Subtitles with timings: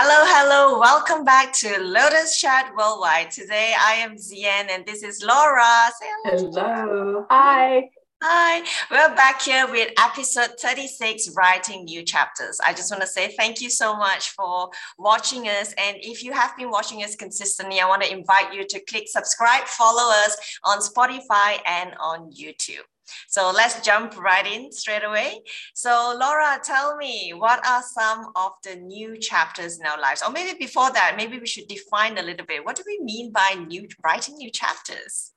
[0.00, 0.78] Hello, hello.
[0.78, 3.32] Welcome back to Lotus Chat Worldwide.
[3.32, 5.90] Today I am Ze Ann and this is Laura.
[6.24, 6.52] hello.
[6.52, 7.26] hello.
[7.28, 7.90] Hi.
[8.22, 12.60] Hi, we're back here with episode 36 Writing New Chapters.
[12.64, 15.74] I just want to say thank you so much for watching us.
[15.76, 19.08] And if you have been watching us consistently, I want to invite you to click
[19.08, 22.86] subscribe, follow us on Spotify and on YouTube.
[23.28, 25.42] So let's jump right in straight away.
[25.74, 30.22] So, Laura, tell me what are some of the new chapters in our lives?
[30.22, 32.64] Or maybe before that, maybe we should define a little bit.
[32.64, 35.32] What do we mean by new writing new chapters?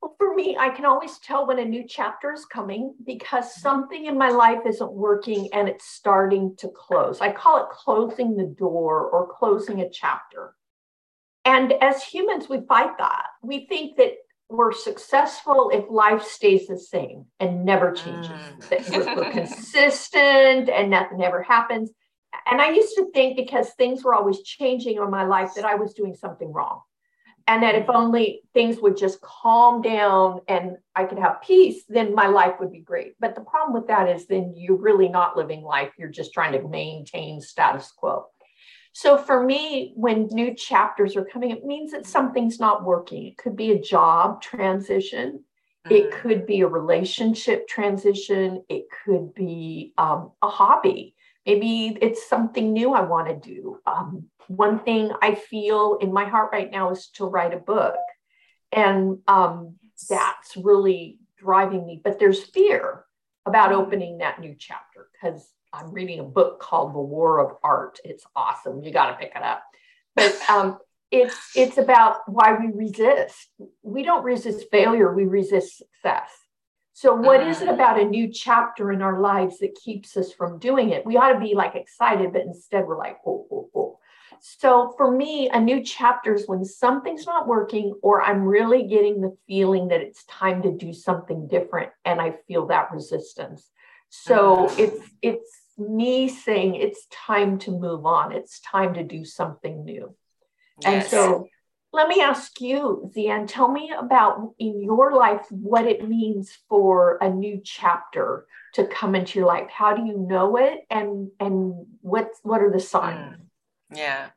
[0.00, 4.06] Well, for me, I can always tell when a new chapter is coming because something
[4.06, 7.20] in my life isn't working and it's starting to close.
[7.20, 10.54] I call it closing the door or closing a chapter.
[11.44, 13.26] And as humans, we fight that.
[13.42, 14.12] We think that
[14.50, 18.68] we're successful if life stays the same and never changes, mm.
[18.68, 21.90] that we're, we're consistent and nothing ever happens.
[22.50, 25.74] And I used to think because things were always changing in my life that I
[25.74, 26.80] was doing something wrong
[27.48, 32.14] and that if only things would just calm down and I could have peace, then
[32.14, 33.14] my life would be great.
[33.18, 35.90] But the problem with that is then you're really not living life.
[35.98, 38.26] You're just trying to maintain status quo.
[38.98, 43.28] So for me, when new chapters are coming, it means that something's not working.
[43.28, 45.44] It could be a job transition.
[45.88, 46.20] It mm.
[46.20, 48.64] could be a relationship transition.
[48.68, 51.14] It could be um, a hobby.
[51.46, 53.78] Maybe it's something new I want to do.
[53.86, 57.94] Um, one thing I feel in my heart right now is to write a book.
[58.72, 59.76] And um,
[60.10, 62.00] that's really driving me.
[62.02, 63.04] But there's fear
[63.46, 67.98] about opening that new chapter because I'm reading a book called The War of Art.
[68.04, 68.82] It's awesome.
[68.82, 69.62] You got to pick it up.
[70.16, 70.78] But um,
[71.10, 73.48] it's it's about why we resist.
[73.82, 75.12] We don't resist failure.
[75.12, 76.30] We resist success.
[76.92, 77.74] So, what is it mm.
[77.74, 81.06] about a new chapter in our lives that keeps us from doing it?
[81.06, 83.98] We ought to be like excited, but instead we're like, oh, oh, oh.
[84.40, 89.20] So for me, a new chapter is when something's not working or I'm really getting
[89.20, 93.68] the feeling that it's time to do something different and I feel that resistance.
[94.10, 98.32] So it's it's me saying it's time to move on.
[98.32, 100.14] It's time to do something new.
[100.80, 101.02] Yes.
[101.02, 101.48] And so
[101.92, 106.56] let me ask you, Ze Ann, tell me about in your life what it means
[106.68, 109.68] for a new chapter to come into your life.
[109.70, 113.36] How do you know it and and what what are the signs?
[113.36, 113.96] Mm.
[113.96, 114.28] Yeah.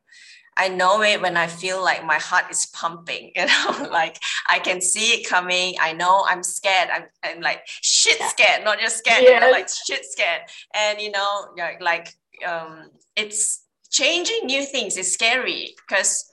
[0.56, 4.18] I know it when I feel like my heart is pumping, you know, like
[4.48, 5.74] I can see it coming.
[5.80, 6.88] I know I'm scared.
[6.92, 9.34] I'm, I'm like shit scared, not just scared, yes.
[9.34, 10.42] you know, like shit scared.
[10.74, 11.48] And, you know,
[11.80, 12.14] like
[12.46, 16.30] um, it's changing new things is scary because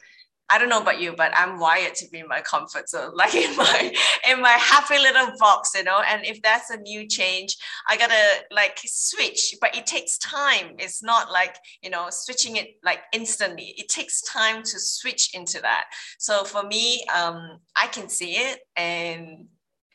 [0.50, 3.36] I don't know about you, but I'm wired to be in my comfort zone, like
[3.36, 3.94] in my
[4.30, 6.02] in my happy little box, you know.
[6.08, 7.56] And if that's a new change,
[7.88, 10.76] I gotta like switch, but it takes time.
[10.80, 13.74] It's not like you know switching it like instantly.
[13.78, 15.86] It takes time to switch into that.
[16.18, 19.48] So for me, um, I can see it, and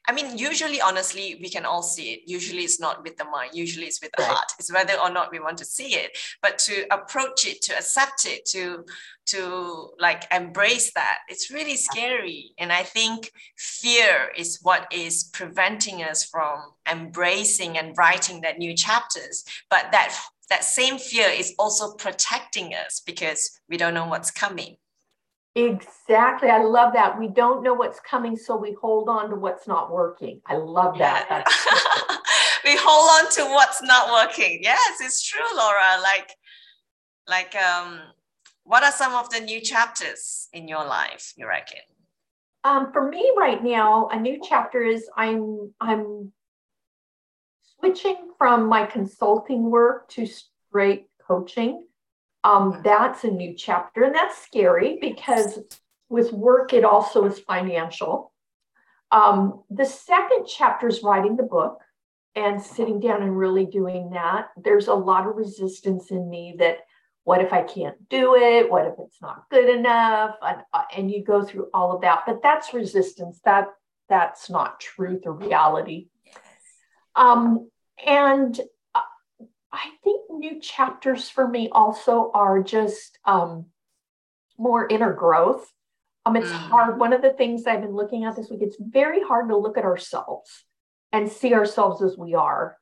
[0.06, 2.20] I mean, usually, honestly, we can all see it.
[2.26, 3.53] Usually, it's not with the mind.
[3.54, 4.32] Usually, it's with the right.
[4.32, 4.53] heart.
[4.59, 6.16] It's whether or not we want to see it.
[6.42, 8.84] But to approach it, to accept it, to
[9.26, 12.53] to like embrace that, it's really scary.
[12.59, 16.60] And I think fear is what is preventing us from
[16.91, 19.44] embracing and writing that new chapters.
[19.71, 20.15] But that
[20.50, 24.76] that same fear is also protecting us because we don't know what's coming.
[25.56, 26.48] Exactly.
[26.50, 27.19] I love that.
[27.19, 30.41] We don't know what's coming, so we hold on to what's not working.
[30.47, 31.26] I love that.
[31.31, 32.16] Yeah.
[32.65, 34.60] we hold on to what's not working.
[34.62, 36.00] Yes, it's true, Laura.
[36.03, 36.31] Like,
[37.28, 38.00] like, um,
[38.65, 41.78] what are some of the new chapters in your life, you reckon?
[42.65, 46.32] Um, for me right now, a new chapter is I'm I'm
[47.78, 51.84] switching from my consulting work to straight coaching.
[52.44, 55.59] Um, that's a new chapter, and that's scary because
[56.09, 58.32] with work, it also is financial.
[59.10, 61.81] Um, the second chapter is writing the book
[62.34, 64.48] and sitting down and really doing that.
[64.57, 66.78] There's a lot of resistance in me that
[67.22, 68.71] what if I can't do it?
[68.71, 70.36] What if it's not good enough?
[70.42, 73.41] And, uh, and you go through all of that, but that's resistance.
[73.45, 73.68] That
[74.09, 76.09] that's not truth or reality.
[77.16, 77.71] Um,
[78.04, 78.60] and
[79.74, 83.66] I think new chapters for me also are just um,
[84.56, 85.71] more inner growth.
[86.24, 86.53] Um, it's mm.
[86.53, 86.98] hard.
[86.98, 89.76] One of the things I've been looking at this week, it's very hard to look
[89.76, 90.65] at ourselves
[91.12, 92.76] and see ourselves as we are.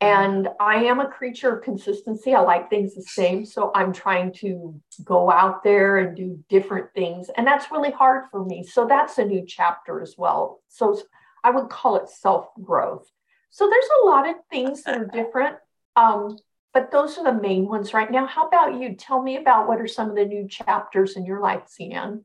[0.00, 0.06] Mm.
[0.06, 2.34] And I am a creature of consistency.
[2.34, 3.44] I like things the same.
[3.44, 7.28] So I'm trying to go out there and do different things.
[7.36, 8.62] And that's really hard for me.
[8.62, 10.60] So that's a new chapter as well.
[10.68, 10.98] So
[11.42, 13.10] I would call it self growth.
[13.50, 15.56] So there's a lot of things that are different.
[15.96, 16.38] Um,
[16.74, 18.26] but those are the main ones right now.
[18.26, 18.94] How about you?
[18.94, 22.24] Tell me about what are some of the new chapters in your life, Ze Ann?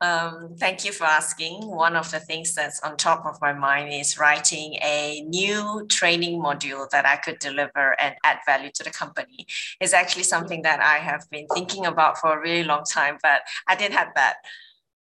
[0.00, 1.66] Um, thank you for asking.
[1.66, 6.40] One of the things that's on top of my mind is writing a new training
[6.40, 9.46] module that I could deliver and add value to the company.
[9.80, 13.42] It's actually something that I have been thinking about for a really long time, but
[13.68, 14.36] I didn't have that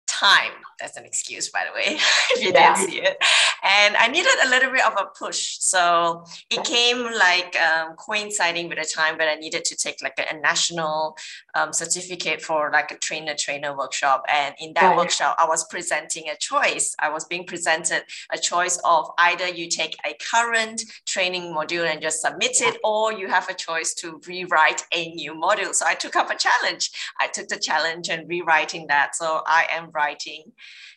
[0.07, 0.53] time.
[0.79, 1.97] That's an excuse, by the way,
[2.31, 2.75] if you yeah.
[2.75, 3.17] didn't see it.
[3.63, 5.59] And I needed a little bit of a push.
[5.61, 10.19] So it came like um, coinciding with a time when I needed to take like
[10.19, 11.17] a, a national
[11.55, 14.25] um, certificate for like a trainer trainer workshop.
[14.29, 16.95] And in that workshop, I was presenting a choice.
[16.99, 22.01] I was being presented a choice of either you take a current training module and
[22.01, 25.75] just submit it, or you have a choice to rewrite a new module.
[25.75, 26.91] So I took up a challenge.
[27.21, 29.15] I took the challenge and rewriting that.
[29.15, 30.53] So I am writing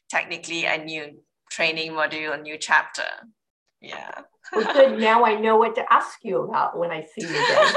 [0.09, 1.17] technically a new
[1.49, 3.03] training module, a new chapter.
[3.81, 4.21] Yeah.
[4.53, 4.99] well, good.
[4.99, 7.73] Now I know what to ask you about when I see you again.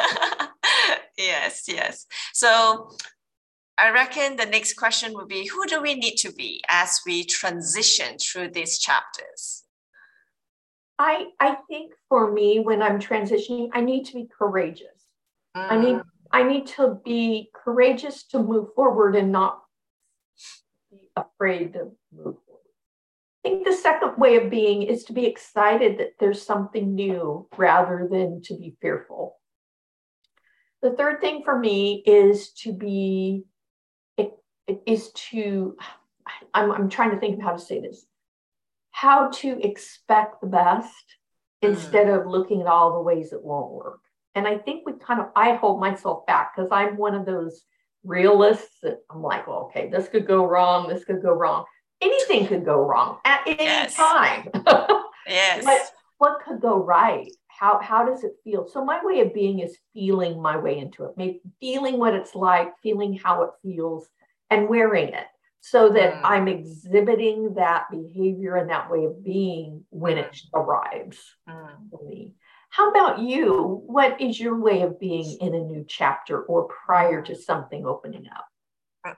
[1.19, 2.06] yes, yes.
[2.32, 2.91] So
[3.79, 7.25] I reckon the next question would be who do we need to be as we
[7.25, 9.65] transition through these chapters?
[10.99, 15.06] I I think for me when I'm transitioning, I need to be courageous.
[15.56, 15.73] Mm.
[15.73, 16.00] I need.
[16.31, 19.62] I need to be courageous to move forward and not
[20.91, 22.37] be afraid to move
[23.49, 28.09] think the second way of being is to be excited that there's something new rather
[28.11, 29.37] than to be fearful.
[30.83, 33.45] The third thing for me is to be,
[34.17, 34.33] it,
[34.67, 35.77] it is to,
[36.55, 38.06] I'm, I'm trying to think of how to say this,
[38.91, 41.17] how to expect the best
[41.62, 41.71] mm.
[41.71, 44.01] instead of looking at all the ways it won't work.
[44.35, 47.62] And I think we kind of, I hold myself back because I'm one of those
[48.05, 51.65] realists that I'm like, well, okay, this could go wrong, this could go wrong.
[52.00, 53.95] Anything could go wrong at any yes.
[53.95, 54.49] time.
[55.27, 55.65] yes.
[55.65, 55.81] But
[56.19, 57.31] what could go right?
[57.49, 58.69] How how does it feel?
[58.69, 62.35] So my way of being is feeling my way into it, maybe feeling what it's
[62.35, 64.09] like, feeling how it feels,
[64.50, 65.27] and wearing it
[65.61, 66.21] so that mm.
[66.23, 71.19] I'm exhibiting that behavior and that way of being when it arrives
[71.49, 71.91] mm.
[71.91, 72.35] for me.
[72.71, 73.83] How about you?
[73.87, 78.27] What is your way of being in a new chapter or prior to something opening
[78.35, 78.47] up?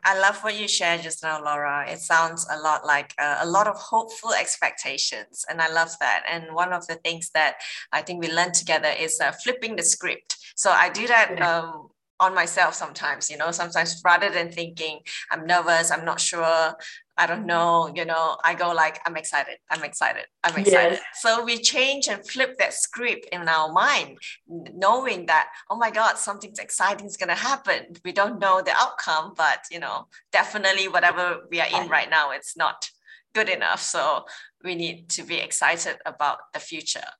[0.05, 1.87] I love what you shared just now, Laura.
[1.89, 6.25] It sounds a lot like uh, a lot of hopeful expectations, and I love that.
[6.31, 7.57] And one of the things that
[7.93, 10.37] I think we learned together is uh, flipping the script.
[10.57, 11.89] So I do that um,
[12.19, 13.31] on myself sometimes.
[13.31, 15.01] You know, sometimes rather than thinking
[15.31, 16.75] I'm nervous, I'm not sure,
[17.21, 20.99] I don't know, you know, I go like, I'm excited, I'm excited, I'm excited.
[20.99, 21.03] Yes.
[21.21, 24.17] So we change and flip that script in our mind,
[24.49, 27.81] knowing that, oh my God, something exciting is going to happen.
[28.07, 32.31] We don't know the outcome, but, you know, definitely whatever we are in right now,
[32.31, 32.89] it's not
[33.35, 33.83] good enough.
[33.83, 34.25] So
[34.65, 37.11] we need to be excited about the future.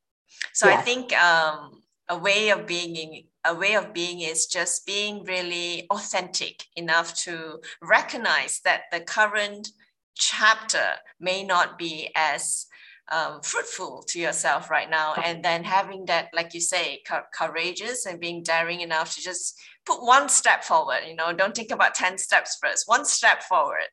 [0.55, 5.25] So I think um, a way of being a way of being is just being
[5.25, 9.69] really authentic enough to recognize that the current
[10.17, 12.67] chapter may not be as
[13.11, 17.03] um, fruitful to yourself right now and then having that like you say
[17.37, 21.73] courageous and being daring enough to just put one step forward you know don't think
[21.73, 23.89] about 10 steps first one step forward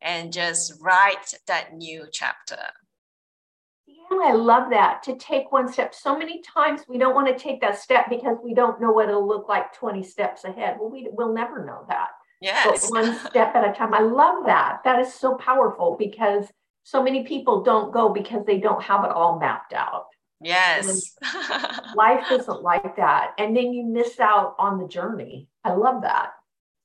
[0.00, 2.56] and just write that new chapter
[3.86, 5.94] yeah, I love that to take one step.
[5.94, 9.08] So many times we don't want to take that step because we don't know what
[9.08, 10.76] it'll look like 20 steps ahead.
[10.78, 12.08] Well, we, we'll never know that.
[12.42, 12.90] Yes.
[12.90, 13.94] But one step at a time.
[13.94, 14.80] I love that.
[14.84, 16.46] That is so powerful because
[16.82, 20.06] so many people don't go because they don't have it all mapped out.
[20.40, 21.14] Yes.
[21.94, 23.34] life isn't like that.
[23.38, 25.46] And then you miss out on the journey.
[25.62, 26.32] I love that.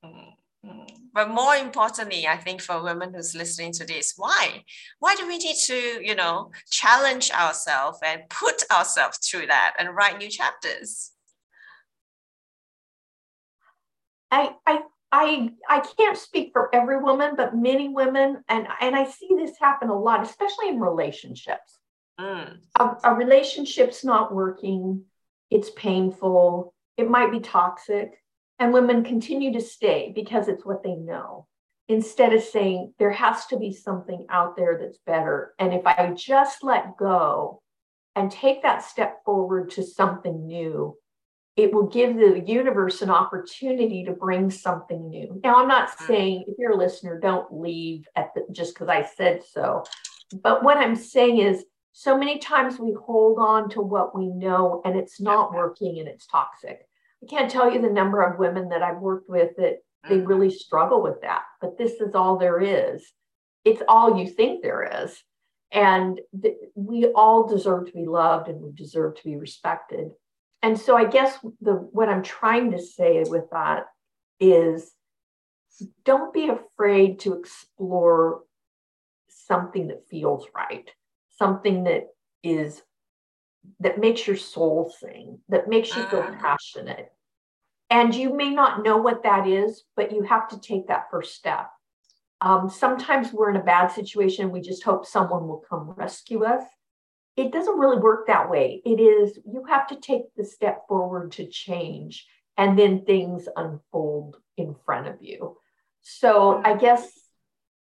[0.05, 0.83] Mm-hmm.
[1.11, 4.63] But more importantly, I think for women who's listening to this, why?
[4.99, 9.95] Why do we need to, you know, challenge ourselves and put ourselves through that and
[9.95, 11.13] write new chapters?
[14.29, 19.05] I, I I I can't speak for every woman, but many women, and and I
[19.05, 21.79] see this happen a lot, especially in relationships.
[22.19, 22.57] Mm.
[22.79, 25.03] A, a relationship's not working.
[25.49, 26.73] It's painful.
[26.97, 28.21] It might be toxic,
[28.59, 31.47] and women continue to stay because it's what they know.
[31.87, 36.11] Instead of saying there has to be something out there that's better, and if I
[36.15, 37.61] just let go
[38.13, 40.97] and take that step forward to something new,
[41.57, 45.41] it will give the universe an opportunity to bring something new.
[45.43, 46.07] Now, I'm not mm.
[46.07, 49.83] saying if you're a listener, don't leave at the, just because I said so.
[50.43, 54.83] But what I'm saying is, so many times we hold on to what we know
[54.85, 56.87] and it's not working and it's toxic.
[57.23, 60.27] I can't tell you the number of women that I've worked with that they mm.
[60.27, 61.41] really struggle with that.
[61.59, 63.03] But this is all there is.
[63.65, 65.19] It's all you think there is.
[65.71, 70.11] And th- we all deserve to be loved and we deserve to be respected
[70.61, 73.85] and so I guess the what I'm trying to say with that
[74.39, 74.91] is
[76.03, 78.41] don't be afraid to explore
[79.29, 80.89] something that feels right,
[81.37, 82.07] something that
[82.43, 82.81] is
[83.79, 86.37] that makes your soul sing, that makes you feel uh-huh.
[86.39, 87.11] passionate.
[87.89, 91.35] And you may not know what that is, but you have to take that first
[91.35, 91.69] step.
[92.41, 94.51] Um, sometimes we're in a bad situation.
[94.51, 96.63] We just hope someone will come rescue us.
[97.37, 98.81] It doesn't really work that way.
[98.83, 102.27] It is, you have to take the step forward to change,
[102.57, 105.57] and then things unfold in front of you.
[106.01, 107.07] So I guess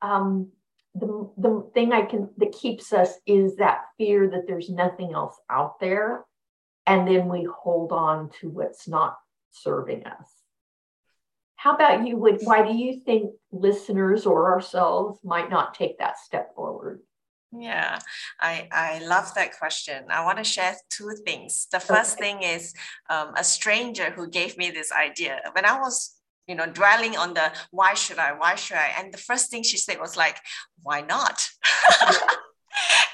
[0.02, 0.52] um,
[0.96, 5.36] the, the thing I can that keeps us is that fear that there's nothing else
[5.50, 6.24] out there.
[6.86, 9.18] And then we hold on to what's not
[9.52, 10.28] serving us.
[11.56, 12.18] How about you?
[12.18, 17.00] Would why do you think listeners or ourselves might not take that step forward?
[17.56, 18.00] Yeah,
[18.40, 20.06] I, I love that question.
[20.10, 21.68] I want to share two things.
[21.72, 22.24] The first okay.
[22.24, 22.74] thing is
[23.10, 25.40] um, a stranger who gave me this idea.
[25.54, 26.16] When I was
[26.48, 28.92] you know, dwelling on the why should I, why should I?
[28.98, 30.38] And the first thing she said was like,
[30.82, 31.48] why not?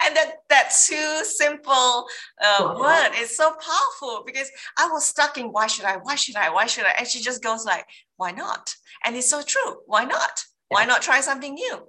[0.06, 2.08] and that that two simple
[2.44, 6.36] uh, word is so powerful because I was stuck in why should I, why should
[6.36, 6.94] I, why should I?
[6.98, 7.86] And she just goes like,
[8.18, 8.76] why not?
[9.06, 9.78] And it's so true.
[9.86, 10.44] Why not?
[10.70, 11.80] Why not try something new?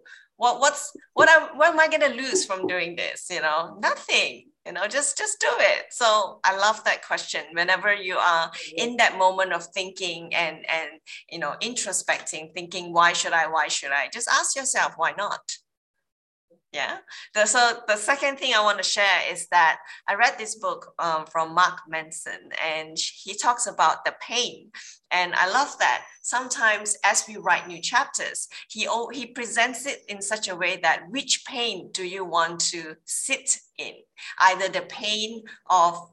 [0.41, 3.27] What what's what I what am I gonna lose from doing this?
[3.29, 5.85] You know, nothing you know just just do it.
[5.91, 7.43] So i love that question.
[7.53, 10.93] Whenever you are in that moment of thinking and and
[11.31, 14.09] you know introspecting thinking why should i why should i?
[14.11, 15.45] Just ask yourself why not
[16.73, 16.99] yeah.
[17.35, 20.95] The, so the second thing I want to share is that I read this book
[21.01, 24.71] um, from Mark Manson, and he talks about the pain.
[25.11, 26.05] And I love that.
[26.23, 31.11] Sometimes, as we write new chapters, he he presents it in such a way that
[31.11, 33.95] which pain do you want to sit in?
[34.39, 36.09] Either the pain of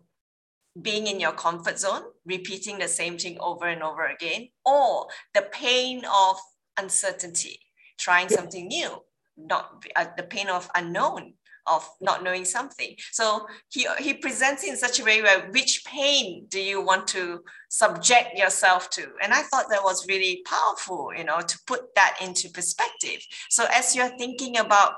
[0.82, 5.48] being in your comfort zone, repeating the same thing over and over again, or the
[5.52, 6.38] pain of
[6.80, 7.60] uncertainty,
[8.00, 9.04] trying something new
[9.38, 11.34] not uh, the pain of unknown
[11.67, 12.96] of not knowing something.
[13.12, 17.41] So he he presents in such a way where which pain do you want to
[17.70, 19.06] subject yourself to?
[19.22, 23.20] And i thought that was really powerful you know to put that into perspective.
[23.50, 24.94] So as you're thinking about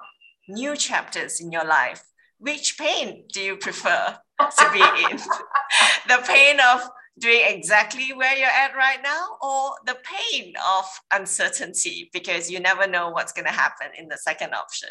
[0.48, 2.04] new chapters in your life
[2.40, 5.20] which pain do you prefer to be in?
[6.08, 6.90] The pain of
[7.20, 12.10] doing exactly where you're at right now or the pain of uncertainty?
[12.14, 14.90] Because you never know what's going to happen in the second option.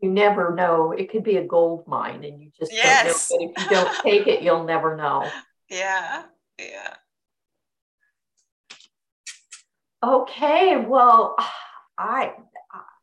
[0.00, 0.92] You never know.
[0.92, 3.28] It could be a gold mine and you just yes.
[3.28, 5.28] don't know but if you don't take it you'll never know.
[5.68, 6.22] Yeah
[6.60, 6.94] yeah.
[10.00, 11.34] Okay well
[11.98, 12.34] i,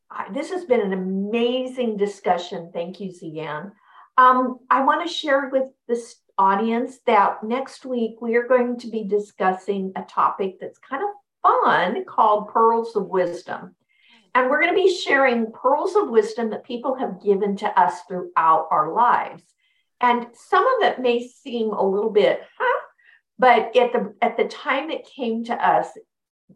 [0.10, 2.72] I this has been an amazing discussion.
[2.72, 3.74] Thank you Ze Ann.
[4.18, 8.88] Um, I want to share with this audience that next week we are going to
[8.88, 11.10] be discussing a topic that's kind of
[11.42, 13.76] fun called Pearls of Wisdom.
[14.36, 18.02] And we're going to be sharing pearls of wisdom that people have given to us
[18.08, 19.44] throughout our lives.
[20.02, 22.80] And some of it may seem a little bit, huh?
[23.40, 25.88] But at the at the time it came to us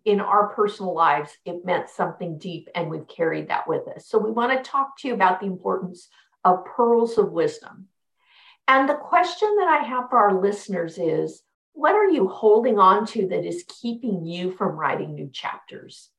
[0.05, 4.07] in our personal lives, it meant something deep, and we've carried that with us.
[4.07, 6.09] So we want to talk to you about the importance
[6.43, 7.87] of pearls of wisdom.
[8.67, 13.05] And the question that I have for our listeners is what are you holding on
[13.07, 16.09] to that is keeping you from writing new chapters?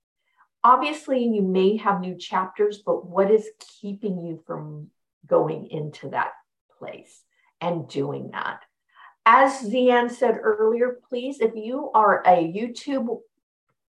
[0.63, 3.49] Obviously, you may have new chapters, but what is
[3.81, 4.91] keeping you from
[5.27, 6.33] going into that
[6.79, 7.23] place
[7.61, 8.61] and doing that?
[9.27, 13.21] As Ze Ann said earlier, please, if you are a YouTube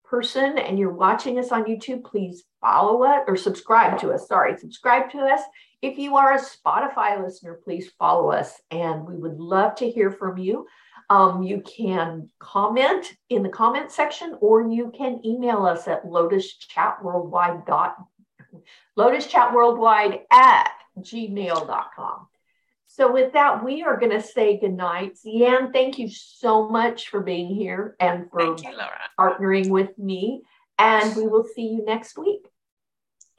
[0.03, 4.27] person and you're watching us on YouTube, please follow us or subscribe to us.
[4.27, 5.41] Sorry, subscribe to us
[5.81, 10.11] if you are a Spotify listener, please follow us and we would love to hear
[10.11, 10.67] from you.
[11.09, 17.65] Um, you can comment in the comment section or you can email us at lotuschatworldwide
[17.65, 17.95] dot
[18.97, 22.27] lotuschatworldwide at gmail.com.
[22.87, 25.17] So with that, we are going to say goodnight.
[25.17, 28.57] Ze Ann, thank you so much for being here and for you,
[29.17, 30.41] partnering with me.
[30.77, 32.47] And we will see you next week.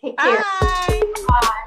[0.00, 0.42] Take care.
[0.60, 1.02] Bye.
[1.28, 1.66] Bye.